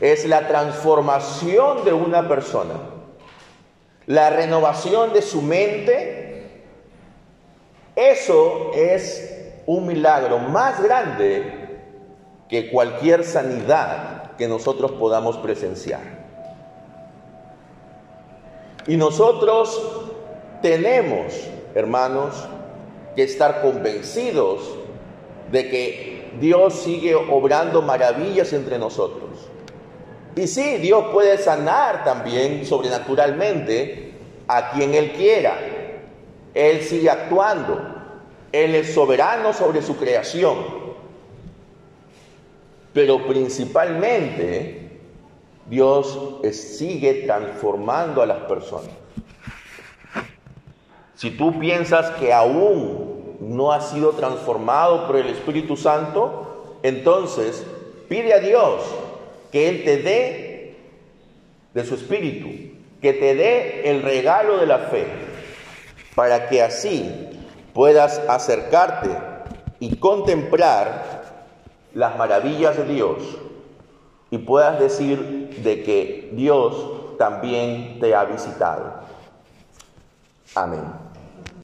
Es 0.00 0.26
la 0.26 0.48
transformación 0.48 1.84
de 1.84 1.92
una 1.92 2.26
persona, 2.26 2.74
la 4.06 4.30
renovación 4.30 5.12
de 5.12 5.22
su 5.22 5.42
mente. 5.42 6.62
Eso 7.94 8.72
es 8.74 9.62
un 9.66 9.86
milagro 9.86 10.38
más 10.38 10.82
grande 10.82 11.78
que 12.48 12.70
cualquier 12.70 13.24
sanidad 13.24 14.32
que 14.36 14.48
nosotros 14.48 14.92
podamos 14.92 15.36
presenciar. 15.38 16.24
Y 18.86 18.96
nosotros 18.96 20.13
tenemos, 20.62 21.34
hermanos, 21.74 22.48
que 23.14 23.22
estar 23.22 23.62
convencidos 23.62 24.60
de 25.50 25.68
que 25.68 26.28
Dios 26.40 26.74
sigue 26.74 27.14
obrando 27.14 27.82
maravillas 27.82 28.52
entre 28.52 28.78
nosotros. 28.78 29.30
Y 30.36 30.46
sí, 30.48 30.78
Dios 30.78 31.06
puede 31.12 31.38
sanar 31.38 32.02
también 32.04 32.66
sobrenaturalmente 32.66 34.14
a 34.48 34.70
quien 34.70 34.94
Él 34.94 35.12
quiera. 35.12 35.56
Él 36.54 36.82
sigue 36.82 37.08
actuando. 37.08 37.80
Él 38.50 38.74
es 38.74 38.94
soberano 38.94 39.52
sobre 39.52 39.82
su 39.82 39.96
creación. 39.96 40.56
Pero 42.92 43.26
principalmente 43.26 45.00
Dios 45.68 46.38
sigue 46.52 47.24
transformando 47.26 48.22
a 48.22 48.26
las 48.26 48.38
personas. 48.44 48.90
Si 51.16 51.30
tú 51.30 51.58
piensas 51.58 52.10
que 52.12 52.32
aún 52.32 53.36
no 53.40 53.72
has 53.72 53.90
sido 53.90 54.10
transformado 54.12 55.06
por 55.06 55.16
el 55.16 55.28
Espíritu 55.28 55.76
Santo, 55.76 56.78
entonces 56.82 57.64
pide 58.08 58.34
a 58.34 58.40
Dios 58.40 58.82
que 59.52 59.68
Él 59.68 59.84
te 59.84 59.96
dé 59.98 60.76
de 61.72 61.84
su 61.84 61.94
Espíritu, 61.94 62.76
que 63.00 63.12
te 63.12 63.34
dé 63.34 63.90
el 63.90 64.02
regalo 64.02 64.58
de 64.58 64.66
la 64.66 64.78
fe, 64.78 65.06
para 66.14 66.48
que 66.48 66.62
así 66.62 67.10
puedas 67.72 68.18
acercarte 68.28 69.10
y 69.80 69.96
contemplar 69.96 71.22
las 71.92 72.16
maravillas 72.16 72.76
de 72.76 72.84
Dios 72.84 73.18
y 74.30 74.38
puedas 74.38 74.80
decir 74.80 75.60
de 75.62 75.82
que 75.82 76.30
Dios 76.32 77.16
también 77.18 77.98
te 78.00 78.14
ha 78.14 78.24
visitado. 78.24 78.94
Amén. 80.54 81.03